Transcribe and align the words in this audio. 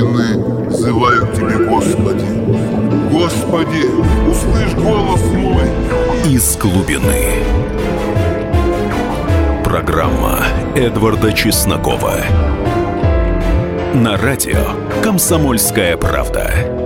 глубины 0.00 0.68
взываю 0.68 1.26
к 1.26 1.34
Тебе, 1.34 1.58
Господи. 1.66 2.26
Господи, 3.10 3.86
услышь 4.30 4.74
голос 4.74 5.22
мой. 5.32 5.64
Из 6.24 6.56
глубины. 6.56 7.44
Программа 9.64 10.44
Эдварда 10.74 11.32
Чеснокова. 11.32 12.16
На 13.94 14.16
радио 14.16 14.74
«Комсомольская 15.02 15.96
правда». 15.96 16.79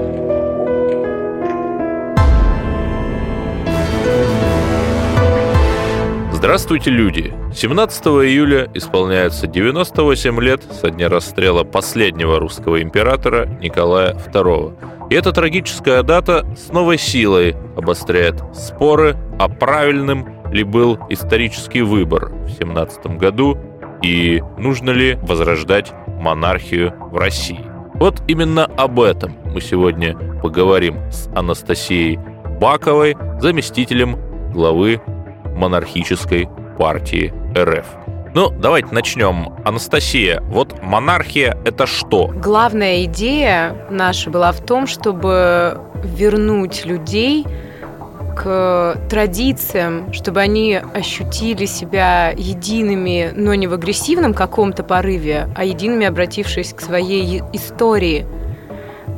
Здравствуйте, 6.55 6.91
люди! 6.91 7.35
17 7.53 8.07
июля 8.07 8.71
исполняется 8.75 9.49
98 9.49 10.41
лет 10.41 10.63
со 10.63 10.89
дня 10.89 11.09
расстрела 11.09 11.65
последнего 11.65 12.39
русского 12.39 12.81
императора 12.81 13.47
Николая 13.61 14.15
II. 14.15 15.09
И 15.11 15.17
эта 15.17 15.33
трагическая 15.33 16.05
дата 16.05 16.47
с 16.57 16.71
новой 16.71 16.97
силой 16.97 17.57
обостряет 17.77 18.41
споры 18.55 19.17
о 19.37 19.49
правильном 19.49 20.29
ли 20.53 20.63
был 20.63 20.97
исторический 21.09 21.83
выбор 21.83 22.27
в 22.27 22.51
17 22.51 23.05
году 23.19 23.59
и 24.01 24.41
нужно 24.57 24.93
ли 24.93 25.19
возрождать 25.23 25.93
монархию 26.21 26.95
в 27.11 27.17
России. 27.17 27.67
Вот 27.95 28.23
именно 28.29 28.67
об 28.67 29.01
этом 29.01 29.37
мы 29.53 29.61
сегодня 29.61 30.17
поговорим 30.41 30.99
с 31.11 31.27
Анастасией 31.35 32.21
Баковой, 32.61 33.17
заместителем 33.41 34.17
главы 34.53 35.01
монархической 35.55 36.49
партии 36.79 37.33
РФ. 37.57 37.87
Ну, 38.35 38.51
давайте 38.51 38.89
начнем. 38.93 39.55
Анастасия, 39.65 40.41
вот 40.49 40.83
монархия– 40.83 41.57
это 41.65 41.87
что? 41.87 42.33
Главная 42.35 43.05
идея 43.05 43.87
наша 43.91 44.29
была 44.29 44.51
в 44.51 44.61
том, 44.61 44.89
чтобы 44.89 45.81
вернуть 46.03 46.85
людей 46.85 47.47
к 48.35 48.99
традициям, 49.09 50.13
чтобы 50.13 50.41
они 50.41 50.75
ощутили 50.75 51.67
себя 51.67 52.31
едиными, 52.37 53.31
но 53.37 53.55
не 53.55 53.69
в 53.69 53.73
агрессивном 53.73 54.35
каком-то 54.35 54.83
порыве, 54.83 55.49
а 55.55 55.65
едиными, 55.65 56.05
обратившись 56.05 56.73
к 56.73 56.81
своей 56.81 57.41
истории, 57.53 58.27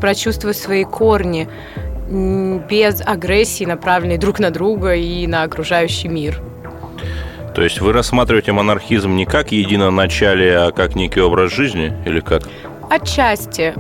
прочувствовать 0.01 0.59
свои 0.59 0.85
корни, 0.85 1.49
без 2.09 3.01
агрессии, 3.05 3.65
направленной 3.65 4.19
друг 4.19 4.39
на 4.39 4.51
друга 4.51 4.95
и 4.95 5.27
на 5.27 5.43
окружающий 5.43 6.09
мир. 6.09 6.41
То 7.55 7.63
есть 7.63 7.81
вы 7.81 7.93
рассматриваете 7.93 8.53
монархизм 8.53 9.17
не 9.17 9.25
как 9.25 9.51
единоначалие, 9.51 10.59
а 10.59 10.73
как 10.73 10.95
некий 10.95 11.21
образ 11.21 11.53
жизни 11.53 11.93
или 12.05 12.21
как? 12.21 12.43
Отчасти. 12.91 13.75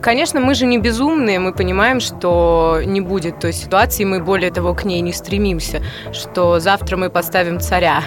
Конечно, 0.00 0.40
мы 0.40 0.54
же 0.54 0.64
не 0.64 0.78
безумные, 0.78 1.38
мы 1.38 1.52
понимаем, 1.52 2.00
что 2.00 2.80
не 2.84 3.00
будет 3.00 3.40
той 3.40 3.52
ситуации, 3.52 4.04
мы 4.04 4.20
более 4.20 4.50
того 4.50 4.74
к 4.74 4.84
ней 4.84 5.00
не 5.02 5.12
стремимся, 5.12 5.82
что 6.12 6.60
завтра 6.60 6.96
мы 6.96 7.10
поставим 7.10 7.60
царя 7.60 8.02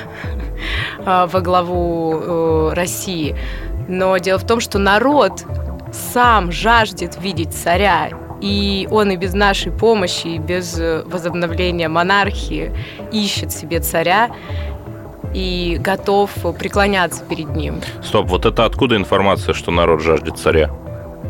а, 1.06 1.28
во 1.28 1.42
главу 1.42 2.16
э, 2.16 2.74
России. 2.74 3.36
Но 3.88 4.18
дело 4.18 4.40
в 4.40 4.48
том, 4.48 4.62
что 4.62 4.80
народ 4.80 5.44
сам 5.92 6.52
жаждет 6.52 7.18
видеть 7.22 7.54
царя, 7.54 8.10
и 8.44 8.90
он 8.92 9.10
и 9.10 9.16
без 9.16 9.34
нашей 9.34 9.72
помощи, 9.72 10.28
и 10.28 10.38
без 10.38 10.78
э, 10.78 11.04
возобновления 11.06 11.88
монархии 11.88 12.74
ищет 13.14 13.54
себе 13.54 13.80
царя 13.80 14.32
и 15.34 15.78
готов 15.80 16.30
преклоняться 16.60 17.24
перед 17.24 17.56
ним. 17.56 17.80
Стоп, 18.04 18.28
вот 18.28 18.46
это 18.46 18.66
откуда 18.66 18.98
информация, 18.98 19.54
что 19.54 19.72
народ 19.72 20.02
жаждет 20.02 20.38
царя? 20.38 20.70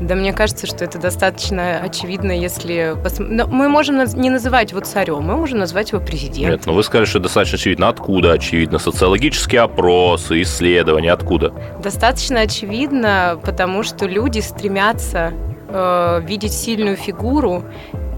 Да 0.02 0.16
мне 0.16 0.34
кажется, 0.34 0.66
что 0.66 0.84
это 0.84 0.98
достаточно 0.98 1.78
очевидно, 1.78 2.32
если... 2.32 2.96
Но 3.20 3.46
мы 3.46 3.70
можем 3.70 4.04
не 4.16 4.32
называть 4.32 4.72
его 4.72 4.82
царем, 4.82 5.22
мы 5.22 5.38
можем 5.38 5.60
назвать 5.60 5.92
его 5.92 6.02
президентом. 6.02 6.58
Нет, 6.58 6.66
ну 6.66 6.74
вы 6.74 6.84
сказали, 6.84 7.06
что 7.06 7.20
достаточно 7.20 7.58
очевидно. 7.58 7.90
Откуда 7.90 8.32
очевидно? 8.32 8.80
Социологические 8.80 9.62
опросы, 9.62 10.42
исследования, 10.42 11.12
откуда? 11.12 11.54
Достаточно 11.82 12.40
очевидно, 12.40 13.40
потому 13.46 13.84
что 13.84 14.08
люди 14.08 14.40
стремятся 14.40 15.32
э, 15.74 16.22
видеть 16.24 16.54
сильную 16.54 16.96
фигуру 16.96 17.64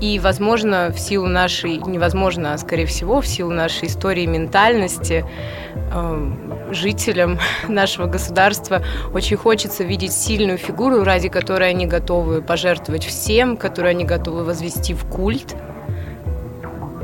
и, 0.01 0.19
возможно, 0.19 0.91
в 0.91 0.99
силу 0.99 1.27
нашей, 1.27 1.77
невозможно, 1.77 2.53
а 2.53 2.57
скорее 2.57 2.85
всего, 2.85 3.21
в 3.21 3.27
силу 3.27 3.51
нашей 3.51 3.87
истории 3.87 4.25
ментальности, 4.25 5.25
э, 5.73 6.31
жителям 6.71 7.39
нашего 7.67 8.07
государства 8.07 8.83
очень 9.13 9.37
хочется 9.37 9.83
видеть 9.83 10.11
сильную 10.11 10.57
фигуру, 10.57 11.03
ради 11.03 11.29
которой 11.29 11.69
они 11.69 11.87
готовы 11.87 12.41
пожертвовать 12.41 13.05
всем, 13.05 13.55
которую 13.55 13.91
они 13.91 14.03
готовы 14.03 14.43
возвести 14.43 14.93
в 14.93 15.05
культ. 15.05 15.55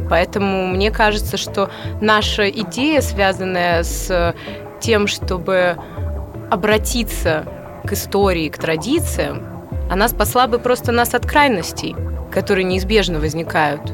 Поэтому 0.09 0.67
мне 0.67 0.91
кажется, 0.91 1.37
что 1.37 1.69
наша 2.01 2.49
идея, 2.49 2.99
связанная 2.99 3.83
с 3.83 4.35
тем, 4.81 5.07
чтобы 5.07 5.77
обратиться 6.49 7.45
к 7.85 7.93
истории, 7.93 8.49
к 8.49 8.57
традициям, 8.57 9.50
она 9.91 10.07
спасла 10.07 10.47
бы 10.47 10.57
просто 10.57 10.93
нас 10.93 11.13
от 11.13 11.25
крайностей, 11.25 11.97
которые 12.31 12.63
неизбежно 12.63 13.19
возникают. 13.19 13.91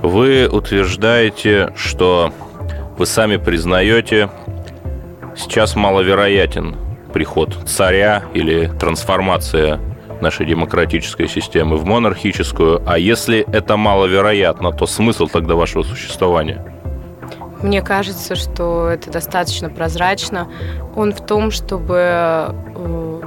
Вы 0.00 0.48
утверждаете, 0.48 1.72
что 1.76 2.32
вы 2.96 3.04
сами 3.04 3.36
признаете, 3.36 4.30
сейчас 5.36 5.74
маловероятен 5.74 6.76
приход 7.12 7.58
царя 7.66 8.22
или 8.32 8.70
трансформация 8.78 9.80
нашей 10.20 10.46
демократической 10.46 11.26
системы 11.26 11.76
в 11.76 11.84
монархическую. 11.84 12.80
А 12.86 12.96
если 12.96 13.44
это 13.52 13.76
маловероятно, 13.76 14.70
то 14.70 14.86
смысл 14.86 15.26
тогда 15.26 15.56
вашего 15.56 15.82
существования? 15.82 16.64
Мне 17.60 17.82
кажется, 17.82 18.36
что 18.36 18.88
это 18.88 19.10
достаточно 19.10 19.68
прозрачно. 19.68 20.48
Он 20.94 21.12
в 21.12 21.26
том, 21.26 21.50
чтобы 21.50 21.96
э, 21.96 23.20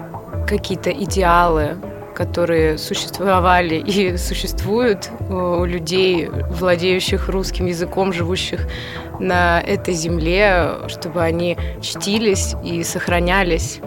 какие-то 0.47 0.91
идеалы, 0.91 1.77
которые 2.15 2.79
существовали 2.79 3.75
и 3.75 4.17
существуют 4.17 5.11
у 5.29 5.65
людей, 5.65 6.27
владеющих 6.29 7.29
русским 7.29 7.67
языком, 7.67 8.11
живущих 8.11 8.67
на 9.19 9.61
этой 9.61 9.93
земле, 9.93 10.71
чтобы 10.87 11.21
они 11.21 11.57
чтились 11.81 12.55
и 12.63 12.83
сохранялись. 12.83 13.79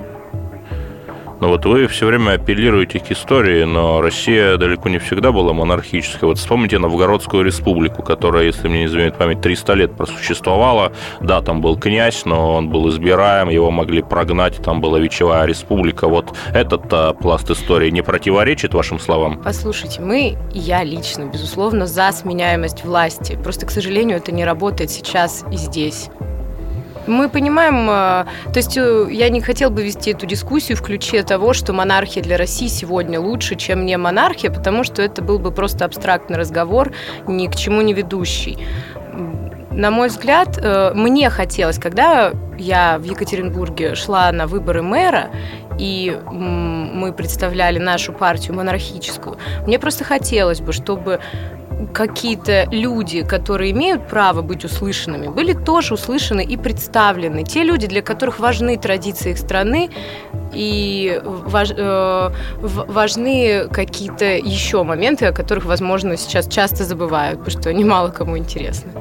Но 1.41 1.49
вот 1.49 1.65
вы 1.65 1.87
все 1.87 2.07
время 2.07 2.33
апеллируете 2.33 3.01
к 3.01 3.11
истории, 3.11 3.65
но 3.65 4.03
Россия 4.03 4.59
далеко 4.59 4.89
не 4.91 4.99
всегда 4.99 5.33
была 5.33 5.55
монархической. 5.55 6.29
Вот 6.29 6.39
вспомните 6.39 6.79
Новгородскую 6.79 7.43
республику, 7.43 8.03
которая, 8.03 8.45
если 8.45 8.69
мне 8.69 8.81
не 8.81 8.87
изменяет 8.87 9.17
память, 9.17 9.41
300 9.41 9.75
лет 9.75 9.97
просуществовала. 9.97 10.93
Да, 11.21 11.41
там 11.41 11.63
был 11.63 11.79
князь, 11.79 12.25
но 12.27 12.55
он 12.55 12.69
был 12.69 12.89
избираем, 12.91 13.49
его 13.49 13.71
могли 13.71 14.03
прогнать, 14.03 14.57
там 14.63 14.81
была 14.81 14.99
Вечевая 14.99 15.47
республика. 15.47 16.09
Вот 16.09 16.35
этот 16.53 17.19
пласт 17.19 17.51
истории 17.51 17.91
не 17.91 18.03
противоречит 18.03 18.75
вашим 18.75 18.99
словам? 18.99 19.41
Послушайте, 19.43 20.03
мы, 20.03 20.37
я 20.53 20.85
лично, 20.85 21.25
безусловно, 21.25 21.87
за 21.87 22.13
сменяемость 22.13 22.85
власти. 22.85 23.39
Просто, 23.43 23.65
к 23.65 23.71
сожалению, 23.71 24.19
это 24.19 24.31
не 24.31 24.45
работает 24.45 24.91
сейчас 24.91 25.45
и 25.51 25.57
здесь. 25.57 26.11
Мы 27.11 27.29
понимаем, 27.29 27.89
э, 27.91 28.25
то 28.53 28.57
есть 28.57 28.77
э, 28.77 29.09
я 29.11 29.29
не 29.29 29.41
хотел 29.41 29.71
бы 29.71 29.83
вести 29.83 30.13
эту 30.13 30.27
дискуссию 30.27 30.77
в 30.77 30.83
ключе 30.83 31.23
того, 31.23 31.53
что 31.53 31.73
монархия 31.73 32.23
для 32.23 32.37
России 32.37 32.69
сегодня 32.69 33.21
лучше, 33.21 33.57
чем 33.57 33.85
не 33.85 33.97
монархия, 33.97 34.51
потому 34.51 34.85
что 34.85 35.03
это 35.03 35.21
был 35.21 35.39
бы 35.39 35.51
просто 35.51 35.85
абстрактный 35.85 36.37
разговор, 36.37 36.93
ни 37.27 37.47
к 37.49 37.57
чему 37.57 37.83
не 37.83 37.93
ведущий. 37.93 38.59
На 39.73 39.91
мой 39.91 40.09
взгляд, 40.09 40.59
э, 40.63 40.93
мне 40.95 41.31
хотелось, 41.31 41.79
когда 41.79 42.33
я 42.59 42.99
в 42.99 43.05
Екатеринбурге 43.05 43.95
шла 43.95 44.31
на 44.31 44.47
выборы 44.47 44.83
мэра, 44.83 45.31
и 45.79 46.17
мы 46.31 47.13
представляли 47.13 47.79
нашу 47.79 48.13
партию 48.13 48.55
монархическую, 48.55 49.39
мне 49.67 49.79
просто 49.79 50.05
хотелось 50.05 50.61
бы, 50.61 50.73
чтобы 50.73 51.21
какие-то 51.93 52.67
люди, 52.71 53.23
которые 53.23 53.73
имеют 53.73 54.07
право 54.07 54.43
быть 54.43 54.65
услышанными, 54.65 55.29
были 55.29 55.53
тоже 55.53 55.95
услышаны 55.95 56.45
и 56.45 56.57
представлены. 56.57 57.45
Те 57.45 57.65
люди, 57.65 57.87
для 57.87 58.03
которых 58.03 58.39
важны 58.39 58.77
традиции 58.77 59.33
их 59.33 59.39
страны 59.39 59.91
и 60.53 61.21
важ, 61.25 61.71
э, 61.77 62.31
важны 62.61 63.69
какие-то 63.71 64.25
еще 64.25 64.83
моменты, 64.83 65.27
о 65.27 65.33
которых, 65.33 65.65
возможно, 65.65 66.17
сейчас 66.17 66.49
часто 66.49 66.85
забывают, 66.85 67.39
потому 67.39 67.61
что 67.61 67.71
они 67.71 67.85
мало 67.85 68.11
кому 68.11 68.37
интересны. 68.37 68.93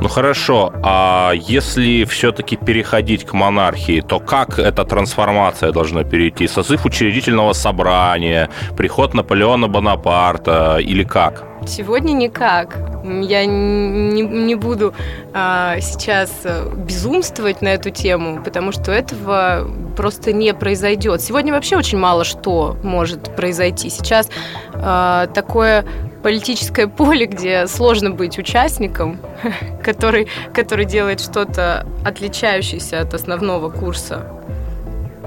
Ну 0.00 0.08
хорошо, 0.08 0.72
а 0.84 1.32
если 1.34 2.04
все-таки 2.04 2.56
переходить 2.56 3.24
к 3.24 3.32
монархии, 3.32 4.00
то 4.00 4.20
как 4.20 4.60
эта 4.60 4.84
трансформация 4.84 5.72
должна 5.72 6.04
перейти? 6.04 6.46
Созыв 6.46 6.84
учредительного 6.84 7.52
собрания, 7.52 8.48
приход 8.76 9.14
Наполеона 9.14 9.66
Бонапарта 9.66 10.78
или 10.78 11.02
как? 11.02 11.47
Сегодня 11.68 12.12
никак. 12.12 12.76
Я 13.04 13.44
не, 13.44 14.22
не 14.22 14.54
буду 14.54 14.94
а, 15.34 15.78
сейчас 15.80 16.30
э, 16.44 16.68
безумствовать 16.74 17.62
на 17.62 17.68
эту 17.68 17.90
тему, 17.90 18.42
потому 18.42 18.72
что 18.72 18.90
этого 18.90 19.70
просто 19.96 20.32
не 20.32 20.52
произойдет. 20.54 21.20
Сегодня 21.20 21.52
вообще 21.52 21.76
очень 21.76 21.98
мало 21.98 22.24
что 22.24 22.76
может 22.82 23.36
произойти. 23.36 23.90
Сейчас 23.90 24.30
а, 24.74 25.26
такое 25.28 25.84
политическое 26.22 26.88
поле, 26.88 27.26
где 27.26 27.66
сложно 27.66 28.10
быть 28.10 28.38
участником, 28.38 29.20
который, 29.84 30.28
который 30.54 30.86
делает 30.86 31.20
что-то 31.20 31.86
отличающееся 32.04 33.00
от 33.00 33.14
основного 33.14 33.70
курса. 33.70 34.26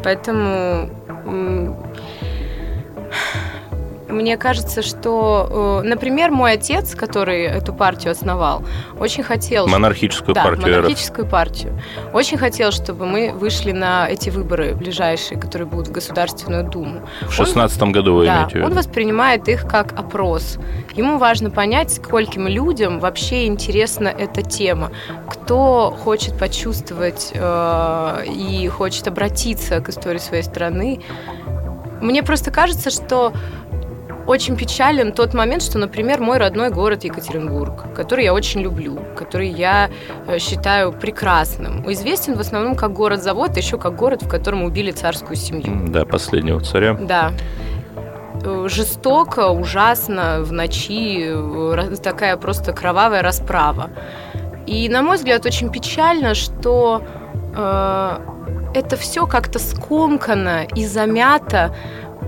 Поэтому 0.04 0.90
мне 4.12 4.38
кажется, 4.38 4.82
что, 4.82 5.82
э, 5.84 5.88
например, 5.88 6.32
мой 6.32 6.54
отец, 6.54 6.96
который 6.96 7.44
эту 7.44 7.74
партию 7.74 8.12
основал, 8.12 8.64
очень 9.00 9.24
хотел... 9.24 9.68
Монархическую 9.68 10.36
да, 10.36 10.44
партию 10.44 10.68
монархическую 10.68 11.26
РФ. 11.26 11.32
партию. 11.32 11.82
Очень 12.14 12.38
хотел, 12.38 12.72
чтобы 12.72 13.06
мы 13.06 13.32
вышли 13.34 13.72
на 13.72 14.08
эти 14.08 14.30
выборы 14.30 14.76
ближайшие, 14.76 15.40
которые 15.40 15.68
будут 15.68 15.88
в 15.88 15.92
Государственную 15.92 16.64
Думу. 16.64 17.02
В 17.22 17.32
шестнадцатом 17.32 17.92
году 17.92 18.16
вы 18.16 18.26
да, 18.26 18.38
имеете 18.38 18.52
в 18.52 18.56
виду? 18.56 18.66
он 18.68 18.74
воспринимает 18.74 19.48
их 19.48 19.68
как 19.68 19.94
опрос. 19.98 20.58
Ему 20.96 21.18
важно 21.18 21.50
понять, 21.50 21.94
скольким 21.94 22.48
людям 22.48 23.00
вообще 23.00 23.48
интересна 23.48 24.08
эта 24.08 24.42
тема. 24.42 24.92
Кто 25.30 25.92
хочет 25.92 26.38
почувствовать 26.38 27.32
э, 27.34 28.26
и 28.26 28.68
хочет 28.68 29.08
обратиться 29.08 29.80
к 29.80 29.90
истории 29.90 30.20
своей 30.20 30.44
страны. 30.44 31.02
Мне 32.02 32.24
просто 32.24 32.52
кажется, 32.52 32.90
что 32.90 33.34
очень 34.28 34.56
печален 34.56 35.12
тот 35.12 35.34
момент, 35.34 35.64
что, 35.64 35.78
например, 35.78 36.22
мой 36.22 36.38
родной 36.38 36.70
город 36.70 37.04
Екатеринбург, 37.04 37.94
который 37.96 38.26
я 38.26 38.34
очень 38.34 38.62
люблю, 38.62 39.00
который 39.16 39.50
я 39.50 39.90
э, 40.28 40.40
считаю 40.40 40.92
прекрасным, 40.92 41.92
известен 41.92 42.36
в 42.36 42.40
основном 42.40 42.76
как 42.76 42.94
город-завод, 42.94 43.58
еще 43.58 43.78
как 43.78 43.96
город, 43.96 44.24
в 44.24 44.28
котором 44.28 44.64
убили 44.64 44.92
царскую 44.92 45.36
семью. 45.36 45.88
Да, 45.88 46.06
последнего 46.06 46.60
царя. 46.60 46.94
Да 46.94 47.32
э, 48.44 48.68
жестоко, 48.70 49.50
ужасно, 49.50 50.42
в 50.42 50.52
ночи, 50.52 51.28
э, 51.28 51.96
такая 52.02 52.38
просто 52.38 52.74
кровавая 52.74 53.22
расправа. 53.22 53.90
И, 54.68 54.88
на 54.90 55.02
мой 55.02 55.18
взгляд, 55.18 55.46
очень 55.46 55.72
печально, 55.72 56.36
что 56.36 57.04
э, 57.56 58.18
это 58.74 58.96
все 58.96 59.26
как-то 59.26 59.60
скомкано 59.60 60.66
и 60.76 60.86
замято 60.86 61.76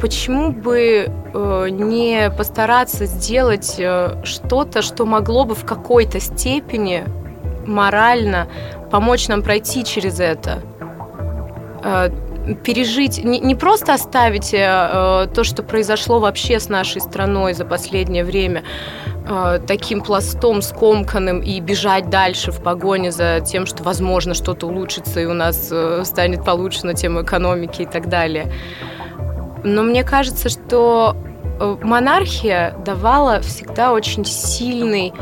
почему 0.01 0.51
бы 0.51 1.07
э, 1.33 1.67
не 1.69 2.31
постараться 2.35 3.05
сделать 3.05 3.75
э, 3.77 4.21
что-то, 4.23 4.81
что 4.81 5.05
могло 5.05 5.45
бы 5.45 5.55
в 5.55 5.65
какой-то 5.65 6.19
степени 6.19 7.03
морально 7.65 8.47
помочь 8.91 9.27
нам 9.27 9.41
пройти 9.41 9.83
через 9.83 10.19
это? 10.19 10.61
Э, 11.83 12.09
пережить, 12.63 13.23
не, 13.23 13.39
не 13.39 13.55
просто 13.55 13.93
оставить 13.93 14.53
э, 14.53 15.27
то, 15.33 15.43
что 15.43 15.63
произошло 15.63 16.19
вообще 16.19 16.59
с 16.59 16.69
нашей 16.69 17.01
страной 17.01 17.53
за 17.53 17.65
последнее 17.65 18.23
время, 18.23 18.63
э, 19.27 19.59
таким 19.65 20.01
пластом 20.01 20.61
скомканным 20.61 21.41
и 21.41 21.59
бежать 21.59 22.09
дальше 22.09 22.51
в 22.51 22.61
погоне 22.61 23.11
за 23.11 23.39
тем, 23.39 23.65
что, 23.65 23.83
возможно, 23.83 24.33
что-то 24.33 24.67
улучшится 24.67 25.21
и 25.21 25.25
у 25.25 25.33
нас 25.33 25.69
э, 25.71 26.03
станет 26.05 26.43
получше 26.43 26.85
на 26.85 26.93
тему 26.93 27.23
экономики 27.23 27.83
и 27.83 27.85
так 27.85 28.09
далее. 28.09 28.51
Но 29.63 29.83
мне 29.83 30.03
кажется, 30.03 30.49
что 30.49 31.15
э, 31.59 31.77
монархия 31.81 32.75
давала 32.85 33.39
всегда 33.39 33.93
очень 33.93 34.25
сильный, 34.25 35.13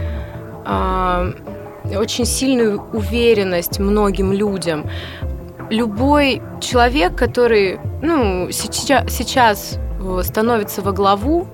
э, 0.66 1.34
очень 1.96 2.26
сильную 2.26 2.82
уверенность 2.94 3.80
многим 3.80 4.34
людям. 4.34 4.90
Любой 5.70 6.42
человек, 6.60 7.16
который 7.16 7.80
ну, 8.02 8.50
сейчас, 8.52 9.12
сейчас 9.12 9.80
э, 10.00 10.22
становится 10.24 10.82
во 10.82 10.92
главу, 10.92 11.48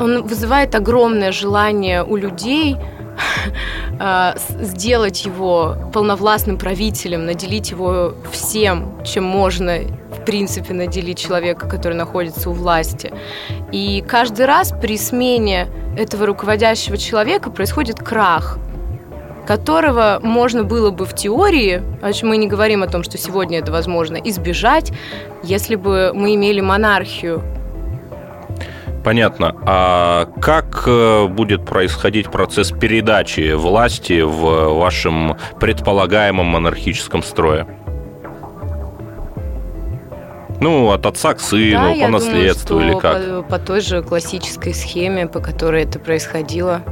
он 0.00 0.22
вызывает 0.22 0.74
огромное 0.74 1.32
желание 1.32 2.04
у 2.04 2.16
людей 2.16 2.76
сделать 4.60 5.24
его 5.24 5.76
полновластным 5.92 6.58
правителем, 6.58 7.26
наделить 7.26 7.70
его 7.70 8.14
всем, 8.32 9.02
чем 9.04 9.24
можно 9.24 9.80
принципе 10.26 10.74
наделить 10.74 11.18
человека, 11.18 11.66
который 11.66 11.94
находится 11.94 12.50
у 12.50 12.52
власти. 12.52 13.12
И 13.72 14.04
каждый 14.06 14.44
раз 14.44 14.72
при 14.72 14.98
смене 14.98 15.68
этого 15.96 16.26
руководящего 16.26 16.98
человека 16.98 17.50
происходит 17.50 17.98
крах 17.98 18.58
которого 19.46 20.18
можно 20.24 20.64
было 20.64 20.90
бы 20.90 21.04
в 21.04 21.14
теории, 21.14 21.80
а 22.02 22.10
мы 22.24 22.36
не 22.36 22.48
говорим 22.48 22.82
о 22.82 22.88
том, 22.88 23.04
что 23.04 23.16
сегодня 23.16 23.60
это 23.60 23.70
возможно, 23.70 24.16
избежать, 24.16 24.92
если 25.44 25.76
бы 25.76 26.10
мы 26.12 26.34
имели 26.34 26.60
монархию. 26.60 27.44
Понятно. 29.06 29.54
А 29.64 30.26
как 30.40 30.82
э, 30.88 31.28
будет 31.28 31.64
происходить 31.64 32.28
процесс 32.28 32.72
передачи 32.72 33.52
власти 33.52 34.20
в 34.22 34.74
вашем 34.80 35.36
предполагаемом 35.60 36.46
монархическом 36.46 37.22
строе? 37.22 37.68
Ну, 40.60 40.90
от 40.90 41.06
отца 41.06 41.34
к 41.34 41.40
сыну, 41.40 41.94
да, 41.94 42.04
по 42.04 42.08
наследству 42.10 42.80
думаю, 42.80 42.94
или 42.94 42.98
как? 42.98 43.16
По, 43.16 43.42
по 43.42 43.58
той 43.64 43.80
же 43.80 44.02
классической 44.02 44.74
схеме, 44.74 45.28
по 45.28 45.38
которой 45.38 45.84
это 45.84 46.00
происходило. 46.00 46.82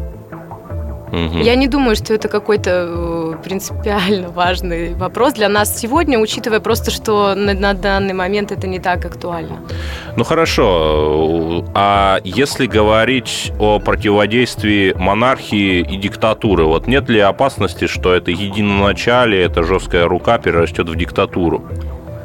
Угу. 1.08 1.38
Я 1.38 1.56
не 1.56 1.66
думаю, 1.66 1.96
что 1.96 2.14
это 2.14 2.28
какой-то 2.28 2.70
э, 2.70 3.23
принципиально 3.36 4.28
важный 4.28 4.94
вопрос 4.94 5.34
для 5.34 5.48
нас 5.48 5.76
сегодня, 5.78 6.18
учитывая 6.18 6.60
просто, 6.60 6.90
что 6.90 7.34
на, 7.34 7.54
на 7.54 7.74
данный 7.74 8.14
момент 8.14 8.52
это 8.52 8.66
не 8.66 8.78
так 8.78 9.04
актуально. 9.04 9.60
Ну 10.16 10.24
хорошо, 10.24 11.64
а 11.74 12.20
если 12.24 12.66
говорить 12.66 13.52
о 13.58 13.78
противодействии 13.78 14.92
монархии 14.94 15.80
и 15.80 15.96
диктатуры, 15.96 16.64
вот 16.64 16.86
нет 16.86 17.08
ли 17.08 17.20
опасности, 17.20 17.86
что 17.86 18.14
это 18.14 18.30
единоначалие, 18.30 19.42
эта 19.42 19.62
жесткая 19.62 20.06
рука 20.06 20.38
перерастет 20.38 20.88
в 20.88 20.96
диктатуру? 20.96 21.64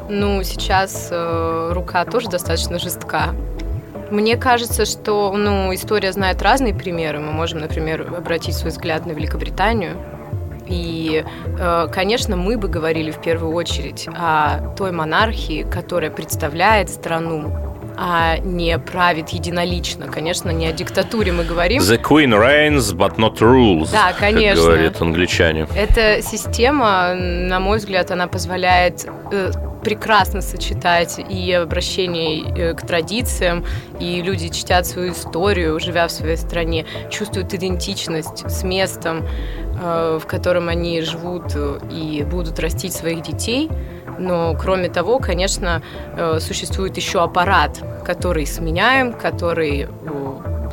Ну, 0.10 0.42
сейчас 0.44 1.10
э, 1.12 1.72
рука 1.72 2.04
тоже 2.06 2.30
достаточно 2.30 2.80
жестка. 2.80 3.36
Мне 4.10 4.38
кажется, 4.38 4.86
что 4.86 5.32
ну, 5.38 5.74
история 5.74 6.12
знает 6.12 6.42
разные 6.42 6.74
примеры. 6.74 7.20
Мы 7.20 7.32
можем, 7.32 7.60
например, 7.60 8.12
обратить 8.18 8.56
свой 8.56 8.72
взгляд 8.72 9.06
на 9.06 9.12
Великобританию. 9.12 9.98
И, 10.70 11.26
э, 11.60 11.88
конечно, 11.92 12.36
мы 12.36 12.58
бы 12.58 12.68
говорили 12.68 13.12
в 13.12 13.22
первую 13.22 13.54
очередь 13.54 14.08
о 14.16 14.74
той 14.78 14.92
монархии, 14.92 15.64
которая 15.64 16.12
представляет 16.12 16.90
страну, 16.90 17.52
а 17.98 18.38
не 18.38 18.80
правит 18.80 19.30
единолично. 19.30 20.08
Конечно, 20.08 20.52
не 20.52 20.68
о 20.68 20.72
диктатуре 20.72 21.34
мы 21.34 21.44
говорим. 21.44 21.82
The 21.82 22.02
queen 22.02 22.32
reigns, 22.32 22.94
but 22.96 23.18
not 23.18 23.40
rules. 23.40 23.92
Да, 23.92 24.14
конечно. 24.18 24.56
Как 24.56 24.74
говорят 24.74 25.02
англичане. 25.02 25.68
Эта 25.76 26.22
система, 26.22 27.14
на 27.14 27.60
мой 27.60 27.80
взгляд, 27.80 28.10
она 28.12 28.28
позволяет 28.28 29.06
э, 29.32 29.52
прекрасно 29.84 30.42
сочетать 30.42 31.20
и 31.30 31.52
обращение 31.52 32.44
э, 32.44 32.74
к 32.74 32.82
традициям, 32.82 33.66
и 34.00 34.22
люди 34.22 34.50
чтят 34.50 34.86
свою 34.86 35.12
историю, 35.14 35.80
живя 35.80 36.08
в 36.08 36.12
своей 36.12 36.38
стране, 36.38 36.86
чувствуют 37.10 37.54
идентичность 37.54 38.50
с 38.50 38.64
местом, 38.64 39.26
в 39.80 40.24
котором 40.28 40.68
они 40.70 41.02
живут 41.02 41.54
э, 41.56 41.80
и 41.92 42.24
будут 42.24 42.60
растить 42.60 42.94
своих 42.94 43.22
детей. 43.24 43.70
Но 44.18 44.54
кроме 44.60 44.90
того, 44.90 45.20
конечно, 45.20 45.82
существует 46.40 46.98
еще 46.98 47.22
аппарат, 47.22 47.82
который 48.04 48.46
сменяем, 48.46 49.14
который 49.14 49.88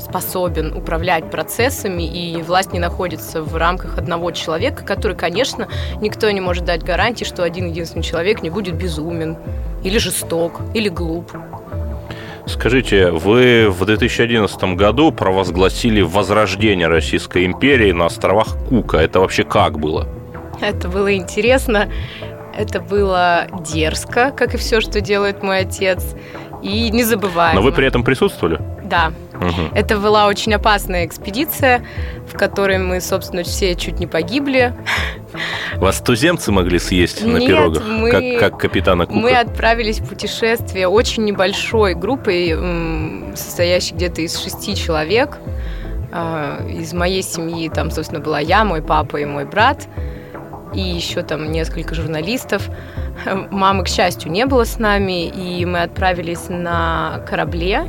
способен 0.01 0.77
управлять 0.77 1.31
процессами, 1.31 2.03
и 2.03 2.43
власть 2.43 2.73
не 2.73 2.79
находится 2.79 3.43
в 3.43 3.57
рамках 3.57 3.99
одного 3.99 4.31
человека, 4.31 4.85
который, 4.85 5.17
конечно, 5.17 5.69
никто 6.01 6.31
не 6.31 6.41
может 6.41 6.65
дать 6.65 6.83
гарантии, 6.83 7.25
что 7.25 7.43
один 7.43 7.67
единственный 7.67 8.03
человек 8.03 8.43
не 8.43 8.51
будет 8.51 8.75
безумен, 8.75 9.37
или 9.83 9.99
жесток, 9.99 10.61
или 10.75 10.89
глуп. 10.89 11.33
Скажите, 12.47 13.11
вы 13.11 13.69
в 13.69 13.85
2011 13.85 14.77
году 14.77 15.11
провозгласили 15.11 16.01
возрождение 16.01 16.87
Российской 16.87 17.45
империи 17.45 17.91
на 17.91 18.07
островах 18.07 18.57
Кука. 18.69 18.99
Это 18.99 19.19
вообще 19.19 19.43
как 19.43 19.79
было? 19.81 20.09
Это 20.61 20.89
было 20.89 21.15
интересно, 21.15 21.91
это 22.57 22.81
было 22.81 23.49
дерзко, 23.61 24.31
как 24.31 24.55
и 24.55 24.59
все, 24.59 24.81
что 24.81 25.01
делает 25.01 25.43
мой 25.43 25.61
отец, 25.61 26.15
и 26.63 26.91
незабываемо. 26.91 27.61
Но 27.61 27.63
вы 27.63 27.73
при 27.73 27.87
этом 27.87 28.05
присутствовали? 28.05 28.61
Да. 28.85 29.13
Угу. 29.35 29.75
Это 29.75 29.99
была 29.99 30.27
очень 30.27 30.55
опасная 30.55 31.05
экспедиция, 31.05 31.85
в 32.27 32.39
которой 32.39 32.79
мы, 32.79 33.01
собственно, 33.01 33.43
все 33.43 33.75
чуть 33.75 33.99
не 33.99 34.07
погибли. 34.07 34.73
Вас 35.77 36.01
туземцы 36.01 36.53
могли 36.53 36.79
съесть 36.79 37.23
Нет, 37.23 37.41
на 37.41 37.47
пирогах, 37.47 37.83
мы, 37.87 38.11
как, 38.11 38.53
как 38.53 38.61
капитана 38.61 39.07
Кука? 39.07 39.19
Мы 39.19 39.33
отправились 39.33 40.01
в 40.01 40.09
путешествие 40.09 40.89
очень 40.89 41.25
небольшой 41.25 41.95
группой, 41.95 42.57
состоящей 43.35 43.95
где-то 43.95 44.23
из 44.23 44.39
шести 44.39 44.75
человек. 44.75 45.39
Э, 46.13 46.69
из 46.69 46.93
моей 46.93 47.23
семьи 47.23 47.69
там, 47.69 47.91
собственно, 47.91 48.21
была 48.21 48.41
я, 48.41 48.65
мой 48.65 48.83
папа 48.83 49.17
и 49.17 49.25
мой 49.25 49.45
брат, 49.45 49.87
и 50.75 50.81
еще 50.81 51.23
там 51.23 51.51
несколько 51.51 51.95
журналистов. 51.95 52.69
Мамы, 53.51 53.85
к 53.85 53.89
счастью, 53.89 54.31
не 54.31 54.47
было 54.47 54.65
с 54.65 54.79
нами, 54.79 55.27
и 55.27 55.65
мы 55.65 55.83
отправились 55.83 56.49
на 56.49 57.25
корабле 57.29 57.87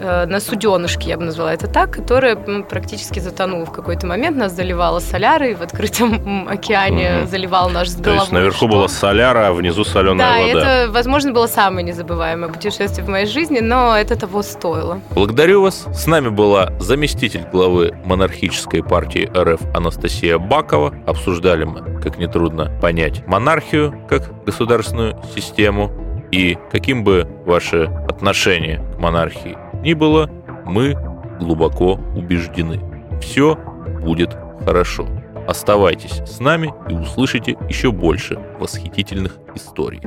Э, 0.00 0.24
на 0.24 0.40
суденышке, 0.40 1.10
я 1.10 1.18
бы 1.18 1.24
назвала 1.24 1.52
это 1.52 1.66
так, 1.66 1.90
которая 1.90 2.34
практически 2.34 3.18
затонула 3.18 3.66
в 3.66 3.72
какой-то 3.72 4.06
момент. 4.06 4.36
Нас 4.36 4.52
заливала 4.52 4.98
солярой 4.98 5.54
в 5.54 5.62
открытом 5.62 6.48
океане, 6.48 7.20
угу. 7.20 7.26
заливал 7.28 7.68
наш 7.68 7.88
с 7.88 7.96
головой. 7.96 8.16
То 8.16 8.20
есть 8.22 8.32
наверху 8.32 8.66
была 8.66 8.88
соляра, 8.88 9.48
а 9.48 9.52
внизу 9.52 9.84
соленая 9.84 10.38
да, 10.38 10.46
вода. 10.46 10.60
Да, 10.60 10.82
это, 10.84 10.92
возможно, 10.92 11.32
было 11.32 11.46
самое 11.46 11.86
незабываемое 11.86 12.48
путешествие 12.48 13.04
в 13.04 13.10
моей 13.10 13.26
жизни, 13.26 13.60
но 13.60 13.94
это 13.96 14.16
того 14.16 14.42
стоило. 14.42 15.00
Благодарю 15.10 15.62
вас. 15.62 15.86
С 15.94 16.06
нами 16.06 16.30
была 16.30 16.72
заместитель 16.80 17.44
главы 17.52 17.94
монархической 18.06 18.82
партии 18.82 19.30
РФ 19.36 19.60
Анастасия 19.74 20.38
Бакова. 20.38 20.94
Обсуждали 21.06 21.64
мы, 21.64 22.00
как 22.00 22.18
нетрудно 22.18 22.70
понять, 22.80 23.26
монархию 23.26 23.94
как 24.08 24.44
государственную 24.44 25.20
систему 25.34 25.92
и 26.32 26.56
каким 26.70 27.04
бы 27.04 27.28
ваше 27.44 27.90
отношение 28.08 28.80
к 28.96 28.98
монархии 28.98 29.58
ни 29.82 29.94
было, 29.94 30.28
мы 30.64 30.96
глубоко 31.38 31.98
убеждены. 32.14 32.80
Все 33.20 33.56
будет 34.02 34.36
хорошо. 34.64 35.06
Оставайтесь 35.48 36.22
с 36.26 36.38
нами 36.38 36.72
и 36.88 36.94
услышите 36.94 37.56
еще 37.68 37.90
больше 37.90 38.38
восхитительных 38.58 39.38
историй. 39.54 40.00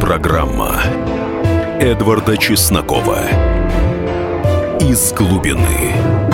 Программа 0.00 0.74
Эдварда 1.80 2.36
Чеснокова 2.36 3.20
«Из 4.80 5.12
глубины». 5.14 6.31